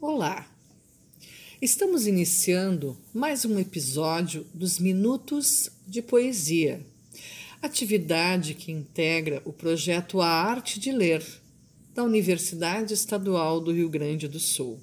Olá! 0.00 0.48
Estamos 1.60 2.06
iniciando 2.06 2.96
mais 3.12 3.44
um 3.44 3.58
episódio 3.58 4.46
dos 4.54 4.78
Minutos 4.78 5.70
de 5.88 6.00
Poesia, 6.00 6.86
atividade 7.60 8.54
que 8.54 8.70
integra 8.70 9.42
o 9.44 9.52
projeto 9.52 10.20
A 10.20 10.28
Arte 10.28 10.78
de 10.78 10.92
Ler 10.92 11.26
da 11.96 12.04
Universidade 12.04 12.94
Estadual 12.94 13.60
do 13.60 13.72
Rio 13.72 13.88
Grande 13.88 14.28
do 14.28 14.38
Sul. 14.38 14.78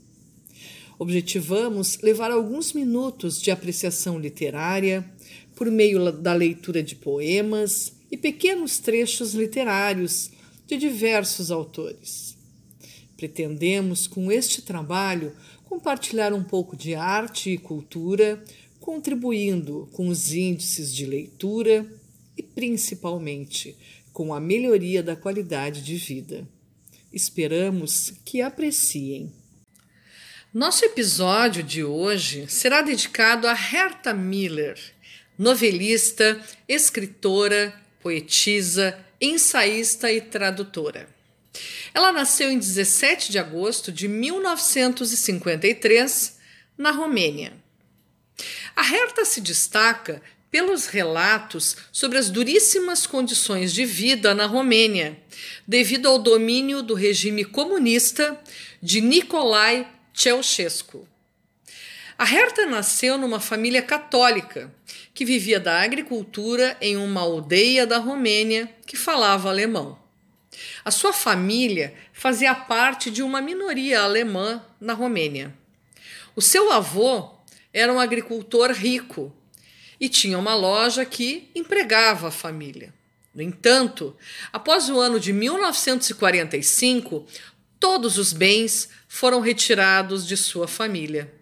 Objetivamos 1.00 1.98
levar 2.02 2.30
alguns 2.30 2.74
minutos 2.74 3.42
de 3.42 3.52
apreciação 3.52 4.20
literária 4.20 5.10
por 5.56 5.72
meio 5.72 6.12
da 6.12 6.34
leitura 6.34 6.84
de 6.84 6.94
poemas 6.94 7.94
e 8.12 8.18
pequenos 8.18 8.80
trechos 8.80 9.34
literários 9.34 10.30
de 10.68 10.76
diversos 10.76 11.52
autores. 11.52 12.35
Pretendemos, 13.18 14.08
com 14.08 14.32
este 14.32 14.62
trabalho, 14.62 15.36
compartilhar 15.64 16.34
um 16.34 16.44
pouco 16.44 16.76
de 16.76 16.96
arte 16.96 17.52
e 17.52 17.58
cultura, 17.58 18.44
contribuindo 18.80 19.90
com 19.94 20.10
os 20.10 20.34
índices 20.34 20.94
de 20.94 21.06
leitura 21.06 21.86
e, 22.38 22.44
principalmente, 22.44 23.76
com 24.12 24.34
a 24.34 24.40
melhoria 24.40 25.02
da 25.02 25.16
qualidade 25.16 25.82
de 25.82 25.96
vida. 25.96 26.48
Esperamos 27.12 28.14
que 28.24 28.42
apreciem. 28.42 29.32
Nosso 30.54 30.86
episódio 30.86 31.64
de 31.64 31.84
hoje 31.84 32.48
será 32.48 32.82
dedicado 32.82 33.48
a 33.48 33.52
Herta 33.52 34.14
Miller, 34.14 34.80
novelista, 35.38 36.40
escritora, 36.68 37.74
poetisa, 38.02 38.98
ensaísta 39.20 40.12
e 40.12 40.22
tradutora. 40.22 41.10
Ela 41.96 42.12
nasceu 42.12 42.52
em 42.52 42.60
17 42.60 43.32
de 43.32 43.40
agosto 43.40 43.90
de 43.90 44.10
1953 44.10 46.38
na 46.78 46.92
Romênia. 46.92 47.54
A 48.76 48.84
Herta 48.84 49.24
se 49.24 49.40
destaca 49.40 50.22
pelos 50.52 50.88
relatos 50.88 51.78
sobre 51.94 52.18
as 52.18 52.30
duríssimas 52.30 53.08
condições 53.08 53.74
de 53.74 53.86
vida 53.86 54.36
na 54.36 54.46
Romênia, 54.46 55.18
devido 55.66 56.10
ao 56.10 56.20
domínio 56.20 56.84
do 56.84 56.96
regime 56.96 57.46
comunista 57.46 58.38
de 58.82 59.00
Nicolae 59.00 59.88
Ceausescu. 60.14 61.08
A 62.18 62.30
Herta 62.30 62.66
nasceu 62.66 63.18
numa 63.18 63.40
família 63.40 63.82
católica 63.82 64.70
que 65.14 65.24
vivia 65.24 65.62
da 65.62 65.82
agricultura 65.82 66.76
em 66.82 66.98
uma 66.98 67.22
aldeia 67.22 67.88
da 67.88 68.00
Romênia 68.00 68.70
que 68.86 68.98
falava 68.98 69.48
alemão. 69.48 70.04
A 70.84 70.92
sua 70.92 71.12
família 71.12 71.94
fazia 72.14 72.54
parte 72.54 73.10
de 73.10 73.24
uma 73.24 73.42
minoria 73.42 74.02
alemã 74.02 74.64
na 74.80 74.94
Romênia. 74.94 75.54
O 76.36 76.42
seu 76.42 76.72
avô 76.72 77.32
era 77.74 77.92
um 77.92 78.00
agricultor 78.00 78.72
rico 78.72 79.36
e 80.00 80.10
tinha 80.10 80.38
uma 80.38 80.54
loja 80.54 81.06
que 81.06 81.50
empregava 81.56 82.28
a 82.28 82.32
família. 82.32 82.94
No 83.34 83.42
entanto, 83.42 84.16
após 84.54 84.90
o 84.90 85.00
ano 85.00 85.20
de 85.20 85.34
1945, 85.34 87.26
todos 87.80 88.18
os 88.18 88.32
bens 88.32 88.90
foram 89.08 89.40
retirados 89.42 90.28
de 90.28 90.38
sua 90.38 90.68
família. 90.68 91.34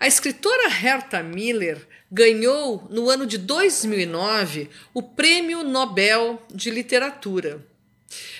A 0.00 0.08
escritora 0.08 0.68
Herta 0.68 1.22
Miller 1.22 1.86
ganhou, 2.10 2.86
no 2.90 3.08
ano 3.08 3.26
de 3.26 3.38
2009, 3.38 4.68
o 4.92 5.02
Prêmio 5.02 5.62
Nobel 5.62 6.42
de 6.52 6.70
Literatura 6.70 7.64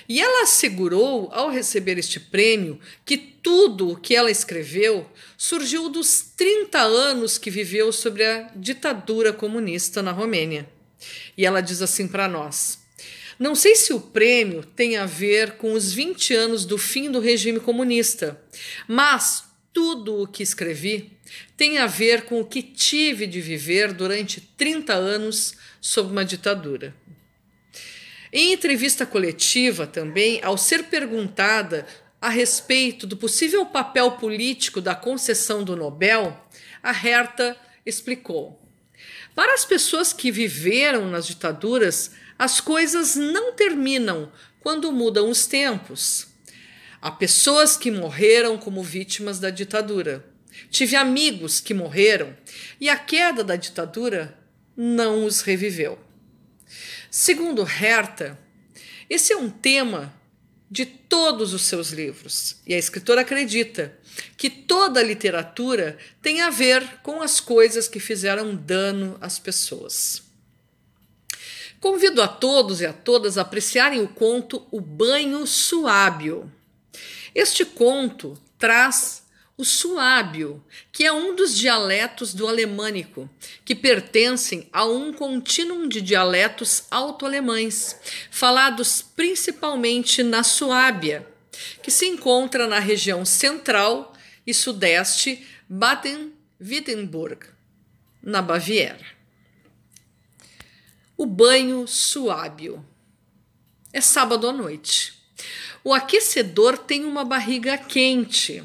e 0.09 0.21
ela 0.21 0.43
assegurou, 0.43 1.29
ao 1.33 1.51
receber 1.51 1.99
este 1.99 2.21
prêmio, 2.21 2.79
que 3.05 3.17
tudo 3.17 3.91
o 3.91 3.97
que 3.97 4.15
ela 4.15 4.31
escreveu 4.31 5.09
surgiu 5.37 5.89
dos 5.89 6.23
30 6.37 6.79
anos 6.81 7.39
que 7.39 7.51
viveu 7.51 7.93
sobre 7.93 8.25
a 8.25 8.51
ditadura 8.55 9.33
comunista 9.33 10.03
na 10.03 10.13
Romênia. 10.13 10.69
E 11.37 11.45
ela 11.45 11.61
diz 11.61 11.83
assim 11.83 12.07
para 12.07 12.29
nós: 12.29 12.79
Não 13.39 13.55
sei 13.55 13.77
se 13.77 13.93
o 13.93 14.01
prêmio 14.01 14.65
tem 14.77 14.97
a 14.97 15.07
ver 15.07 15.53
com 15.53 15.73
os 15.73 15.93
20 15.93 16.35
anos 16.35 16.65
do 16.65 16.79
fim 16.79 17.11
do 17.11 17.21
regime 17.21 17.61
comunista, 17.61 18.41
mas 18.87 19.45
tudo 19.73 20.23
o 20.23 20.27
que 20.27 20.43
escrevi 20.43 21.13
tem 21.57 21.79
a 21.79 21.87
ver 21.87 22.23
com 22.23 22.41
o 22.41 22.45
que 22.45 22.63
tive 22.63 23.27
de 23.27 23.41
viver 23.41 23.93
durante 23.93 24.41
30 24.41 24.93
anos 24.95 25.55
sob 25.81 26.11
uma 26.11 26.25
ditadura. 26.25 26.95
Em 28.37 28.53
entrevista 28.53 29.07
coletiva 29.07 29.87
também, 29.87 30.41
ao 30.43 30.59
ser 30.59 30.87
perguntada 30.87 31.87
a 32.21 32.29
respeito 32.29 33.07
do 33.07 33.17
possível 33.17 33.65
papel 33.65 34.11
político 34.11 34.81
da 34.81 34.93
concessão 34.93 35.63
do 35.63 35.77
Nobel, 35.77 36.37
a 36.83 36.91
Herta 36.91 37.57
explicou: 37.87 38.61
Para 39.37 39.55
as 39.55 39.65
pessoas 39.65 40.13
que 40.13 40.33
viveram 40.33 41.09
nas 41.09 41.29
ditaduras, 41.29 42.11
as 42.37 42.61
coisas 42.61 43.15
não 43.15 43.53
terminam 43.53 44.33
quando 44.59 44.91
mudam 44.91 45.31
os 45.31 45.47
tempos. 45.47 46.27
Há 47.01 47.13
pessoas 47.13 47.77
que 47.77 47.89
morreram 47.89 48.59
como 48.59 48.83
vítimas 48.83 49.39
da 49.39 49.51
ditadura. 49.51 50.25
Tive 50.73 50.97
amigos 50.97 51.61
que 51.61 51.73
morreram 51.73 52.37
e 52.81 52.89
a 52.89 52.97
queda 52.97 53.45
da 53.45 53.55
ditadura 53.55 54.37
não 54.77 55.25
os 55.25 55.41
reviveu. 55.41 56.01
Segundo 57.17 57.63
Herta, 57.63 58.37
esse 59.09 59.33
é 59.33 59.37
um 59.37 59.49
tema 59.49 60.13
de 60.69 60.85
todos 60.85 61.55
os 61.55 61.63
seus 61.63 61.91
livros, 61.91 62.57
e 62.67 62.75
a 62.75 62.77
escritora 62.77 63.21
acredita 63.21 63.97
que 64.37 64.51
toda 64.51 64.99
a 64.99 65.05
literatura 65.05 65.97
tem 66.21 66.41
a 66.41 66.51
ver 66.51 66.85
com 67.05 67.23
as 67.23 67.39
coisas 67.39 67.87
que 67.87 68.01
fizeram 68.01 68.53
dano 68.57 69.17
às 69.21 69.39
pessoas. 69.39 70.25
Convido 71.79 72.21
a 72.21 72.27
todos 72.27 72.81
e 72.81 72.87
a 72.87 72.93
todas 72.93 73.39
a 73.39 73.43
apreciarem 73.43 74.03
o 74.03 74.09
conto 74.09 74.67
O 74.73 74.81
Banho 74.81 75.47
Suábio. 75.47 76.53
Este 77.33 77.65
conto 77.65 78.37
traz 78.59 79.24
o 79.57 79.65
suábio, 79.65 80.65
que 80.91 81.05
é 81.05 81.13
um 81.13 81.35
dos 81.35 81.57
dialetos 81.57 82.35
do 82.35 82.49
alemânico, 82.49 83.31
que 83.65 83.75
pertencem 83.75 84.69
a 84.73 84.85
um 84.85 85.13
contínuo 85.13 85.89
de 85.89 86.01
dialetos 86.01 86.85
alto-alemães, 86.91 87.97
falados 88.31 89.01
principalmente 89.01 90.25
na 90.25 90.43
Suábia, 90.43 91.27
que 91.83 91.91
se 91.91 92.07
encontra 92.07 92.67
na 92.67 92.81
região 92.81 93.25
central 93.25 94.13
e 94.45 94.53
sudeste 94.53 95.47
Baden-Württemberg, 95.69 97.47
na 98.21 98.43
Baviera. 98.43 99.07
O 101.17 101.27
banho 101.27 101.87
suábio. 101.87 102.85
É 103.93 104.01
sábado 104.01 104.49
à 104.49 104.53
noite. 104.53 105.15
O 105.85 105.95
aquecedor 105.95 106.77
tem 106.77 107.05
uma 107.05 107.25
barriga 107.25 107.79
quente 107.79 108.65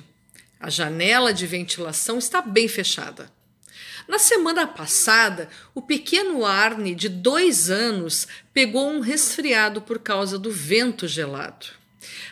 a 0.59 0.69
janela 0.69 1.33
de 1.33 1.47
ventilação 1.47 2.17
está 2.17 2.41
bem 2.41 2.67
fechada. 2.67 3.31
Na 4.07 4.17
semana 4.17 4.65
passada, 4.65 5.47
o 5.73 5.81
pequeno 5.81 6.45
Arne, 6.45 6.95
de 6.95 7.07
dois 7.07 7.69
anos, 7.69 8.27
pegou 8.51 8.89
um 8.89 8.99
resfriado 8.99 9.81
por 9.81 9.99
causa 9.99 10.39
do 10.39 10.51
vento 10.51 11.07
gelado. 11.07 11.67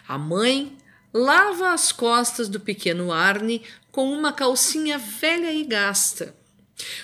A 0.08 0.18
mãe 0.18 0.76
lava 1.14 1.72
as 1.72 1.92
costas 1.92 2.50
do 2.50 2.60
pequeno 2.60 3.12
Arne 3.12 3.62
com 3.92 4.12
uma 4.12 4.34
calcinha 4.34 4.98
velha 4.98 5.52
e 5.54 5.64
gasta. 5.64 6.36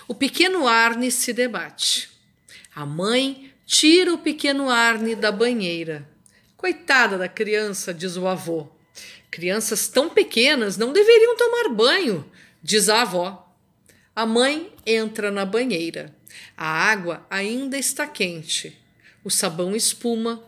O 0.07 0.16
pequeno 0.16 0.67
Arne 0.67 1.12
se 1.12 1.33
debate. 1.33 2.09
A 2.75 2.85
mãe 2.85 3.53
tira 3.66 4.13
o 4.13 4.17
pequeno 4.17 4.69
Arne 4.69 5.16
da 5.16 5.31
banheira. 5.31 6.07
Coitada 6.57 7.17
da 7.17 7.28
criança, 7.28 7.94
diz 7.94 8.17
o 8.17 8.28
avô. 8.28 8.72
Crianças 9.33 9.88
tão 9.88 10.11
pequenas 10.11 10.77
não 10.77 10.94
deveriam 10.94 11.35
tomar 11.35 11.69
banho, 11.69 12.24
diz 12.62 12.88
a 12.88 13.01
avó. 13.01 13.51
A 14.15 14.27
mãe 14.27 14.71
entra 14.85 15.31
na 15.31 15.44
banheira. 15.44 16.15
A 16.56 16.68
água 16.68 17.25
ainda 17.31 17.75
está 17.75 18.06
quente. 18.06 18.77
O 19.24 19.31
sabão 19.31 19.75
espuma. 19.75 20.44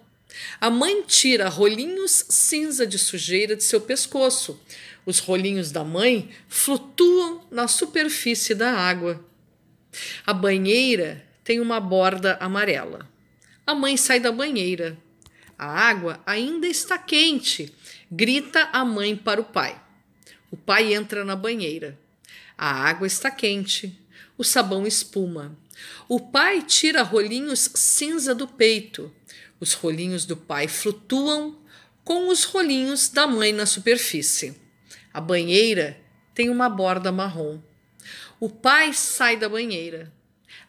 A 0.62 0.70
mãe 0.70 1.02
tira 1.02 1.50
rolinhos 1.50 2.26
cinza 2.30 2.86
de 2.86 3.00
sujeira 3.00 3.56
de 3.56 3.64
seu 3.64 3.82
pescoço. 3.82 4.62
Os 5.04 5.18
rolinhos 5.18 5.72
da 5.72 5.84
mãe 5.84 6.30
flutuam 6.48 7.44
na 7.50 7.68
superfície 7.68 8.54
da 8.54 8.72
água. 8.72 9.26
A 10.28 10.32
banheira 10.32 11.26
tem 11.44 11.60
uma 11.60 11.80
borda 11.80 12.38
amarela. 12.40 13.10
A 13.66 13.74
mãe 13.74 13.98
sai 13.98 14.20
da 14.20 14.32
banheira. 14.32 14.96
A 15.58 15.66
água 15.66 16.22
ainda 16.24 16.68
está 16.68 17.00
quente 17.00 17.74
Grita 18.12 18.70
a 18.72 18.86
mãe 18.86 19.16
para 19.16 19.42
o 19.42 19.46
pai. 19.46 19.82
O 20.52 20.58
pai 20.58 20.94
entra 20.94 21.26
na 21.26 21.36
banheira. 21.36 21.98
A 22.58 22.70
água 22.70 23.08
está 23.08 23.32
quente. 23.32 24.00
O 24.38 24.44
sabão 24.44 24.86
espuma. 24.86 25.58
O 26.08 26.20
pai 26.20 26.62
tira 26.62 27.02
rolinhos 27.02 27.70
cinza 27.74 28.36
do 28.36 28.48
peito. 28.48 29.12
Os 29.60 29.74
rolinhos 29.74 30.26
do 30.26 30.38
pai 30.38 30.68
flutuam 30.68 31.58
com 32.04 32.30
os 32.30 32.44
rolinhos 32.44 33.10
da 33.10 33.26
mãe 33.26 33.52
na 33.52 33.66
superfície. 33.66 34.56
A 35.12 35.20
banheira 35.20 36.00
tem 36.34 36.50
uma 36.50 36.70
borda 36.70 37.12
marrom. 37.12 37.60
O 38.40 38.50
pai 38.50 38.94
sai 38.94 39.38
da 39.38 39.50
banheira. 39.50 40.14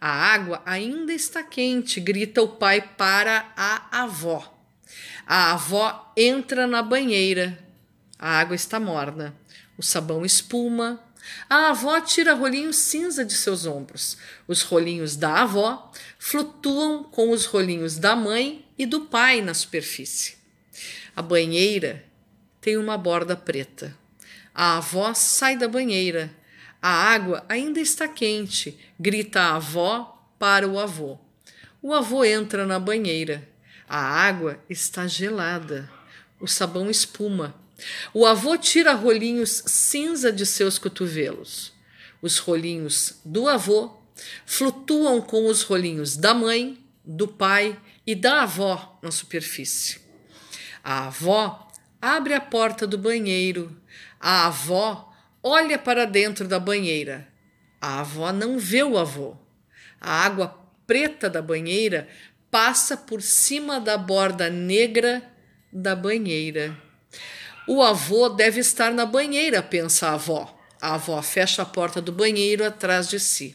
A 0.01 0.09
água 0.09 0.63
ainda 0.65 1.13
está 1.13 1.43
quente, 1.43 2.01
grita 2.01 2.43
o 2.43 2.49
pai 2.49 2.81
para 2.81 3.53
a 3.57 4.03
avó. 4.03 4.56
A 5.27 5.53
avó 5.55 6.13
entra 6.17 6.69
na 6.69 6.81
banheira. 6.83 7.59
A 8.17 8.39
água 8.39 8.55
está 8.55 8.79
morna. 8.79 9.35
O 9.77 9.83
sabão 9.83 10.25
espuma. 10.25 11.03
A 11.51 11.71
avó 11.71 12.01
tira 12.01 12.33
rolinhos 12.33 12.77
cinza 12.77 13.25
de 13.25 13.35
seus 13.35 13.67
ombros. 13.67 14.17
Os 14.47 14.63
rolinhos 14.63 15.17
da 15.17 15.43
avó 15.43 15.91
flutuam 16.17 17.03
com 17.03 17.31
os 17.31 17.45
rolinhos 17.45 17.99
da 17.99 18.15
mãe 18.15 18.65
e 18.79 18.87
do 18.87 19.01
pai 19.01 19.43
na 19.43 19.53
superfície. 19.53 20.37
A 21.17 21.21
banheira 21.21 22.05
tem 22.61 22.77
uma 22.77 22.97
borda 22.97 23.37
preta. 23.37 23.97
A 24.55 24.77
avó 24.77 25.13
sai 25.13 25.57
da 25.57 25.67
banheira. 25.67 26.31
A 26.81 26.89
água 26.89 27.45
ainda 27.49 27.81
está 27.81 28.07
quente, 28.07 28.79
grita 28.99 29.41
a 29.41 29.57
avó 29.57 30.25
para 30.39 30.69
o 30.69 30.79
avô. 30.79 31.19
O 31.83 31.93
avô 31.93 32.25
entra 32.25 32.65
na 32.65 32.79
banheira. 32.79 33.56
A 33.89 33.99
água 33.99 34.59
está 34.69 35.07
gelada. 35.07 35.91
O 36.41 36.47
sabão 36.47 36.91
espuma. 36.91 37.55
O 38.13 38.27
avô 38.27 38.57
tira 38.57 38.93
rolinhos 38.93 39.63
cinza 39.67 40.33
de 40.33 40.45
seus 40.45 40.79
cotovelos. 40.79 41.73
Os 42.21 42.39
rolinhos 42.39 43.21
do 43.25 43.47
avô 43.49 43.97
flutuam 44.45 45.21
com 45.21 45.47
os 45.47 45.63
rolinhos 45.63 46.17
da 46.17 46.35
mãe, 46.35 46.83
do 47.05 47.29
pai 47.29 47.79
e 48.07 48.15
da 48.15 48.43
avó 48.43 48.99
na 49.03 49.11
superfície. 49.11 50.01
A 50.83 51.07
avó 51.07 51.69
abre 52.01 52.35
a 52.35 52.41
porta 52.41 52.87
do 52.87 52.99
banheiro. 52.99 53.77
A 54.19 54.47
avó 54.47 55.13
olha 55.43 55.79
para 55.79 56.07
dentro 56.07 56.49
da 56.49 56.59
banheira. 56.59 57.29
A 57.81 58.01
avó 58.01 58.33
não 58.33 58.59
vê 58.59 58.83
o 58.83 58.99
avô. 58.99 59.37
A 60.01 60.25
água 60.25 60.67
preta 60.87 61.29
da 61.29 61.43
banheira 61.43 62.09
passa 62.57 62.97
por 62.97 63.21
cima 63.21 63.79
da 63.79 63.99
borda 63.99 64.49
negra 64.49 65.23
da 65.71 65.95
banheira. 65.95 66.75
O 67.69 67.83
avô 67.83 68.31
deve 68.31 68.61
estar 68.61 68.95
na 68.95 69.05
banheira, 69.05 69.63
pensa 69.63 70.09
a 70.09 70.15
avó. 70.15 70.59
A 70.81 70.95
avó 70.95 71.21
fecha 71.21 71.61
a 71.61 71.67
porta 71.67 72.01
do 72.01 72.11
banheiro 72.11 72.65
atrás 72.65 73.11
de 73.11 73.21
si. 73.21 73.55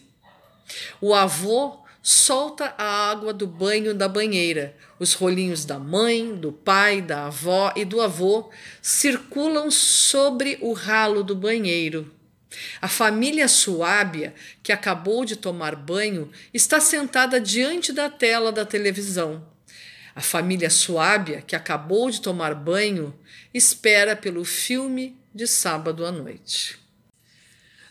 O 1.01 1.15
avô 1.15 1.79
solta 2.03 2.75
a 2.77 3.09
água 3.09 3.33
do 3.33 3.47
banho 3.47 3.95
da 3.95 4.07
banheira. 4.07 4.77
Os 4.99 5.15
rolinhos 5.15 5.65
da 5.65 5.79
mãe, 5.79 6.35
do 6.35 6.51
pai, 6.51 7.01
da 7.01 7.25
avó 7.25 7.73
e 7.75 7.83
do 7.83 8.01
avô 8.01 8.51
circulam 8.83 9.71
sobre 9.71 10.59
o 10.61 10.73
ralo 10.73 11.23
do 11.23 11.35
banheiro. 11.35 12.20
A 12.81 12.87
família 12.87 13.47
Suábia, 13.47 14.33
que 14.61 14.71
acabou 14.71 15.23
de 15.23 15.35
tomar 15.35 15.75
banho, 15.75 16.31
está 16.53 16.79
sentada 16.79 17.39
diante 17.39 17.93
da 17.93 18.09
tela 18.09 18.51
da 18.51 18.65
televisão. 18.65 19.47
A 20.13 20.21
família 20.21 20.69
Suábia, 20.69 21.41
que 21.41 21.55
acabou 21.55 22.11
de 22.11 22.21
tomar 22.21 22.53
banho, 22.53 23.17
espera 23.53 24.15
pelo 24.15 24.43
filme 24.43 25.17
de 25.33 25.47
sábado 25.47 26.05
à 26.05 26.11
noite. 26.11 26.77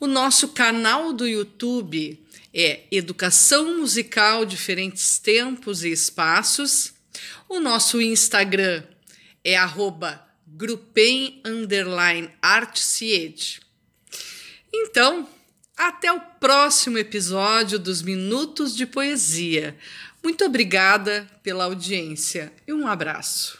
O 0.00 0.06
nosso 0.06 0.48
canal 0.48 1.12
do 1.12 1.26
YouTube 1.26 2.18
é 2.54 2.84
Educação 2.90 3.76
Musical 3.78 4.46
Diferentes 4.46 5.18
Tempos 5.18 5.84
e 5.84 5.90
Espaços. 5.90 6.94
O 7.48 7.60
nosso 7.60 8.00
Instagram 8.00 8.82
é 9.44 9.56
arroba 9.56 10.26
Então, 14.72 15.28
até 15.76 16.12
o 16.12 16.20
próximo 16.20 16.98
episódio 16.98 17.78
dos 17.78 18.02
Minutos 18.02 18.74
de 18.74 18.86
Poesia. 18.86 19.76
Muito 20.28 20.44
obrigada 20.44 21.26
pela 21.42 21.64
audiência 21.64 22.52
e 22.66 22.72
um 22.74 22.86
abraço. 22.86 23.58